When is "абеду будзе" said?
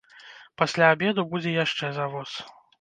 0.95-1.55